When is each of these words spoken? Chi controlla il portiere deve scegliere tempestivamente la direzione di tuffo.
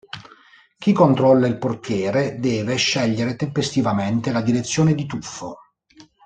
Chi 0.79 0.93
controlla 0.93 1.45
il 1.45 1.59
portiere 1.59 2.39
deve 2.39 2.75
scegliere 2.75 3.35
tempestivamente 3.35 4.31
la 4.31 4.41
direzione 4.41 4.95
di 4.95 5.05
tuffo. 5.05 5.59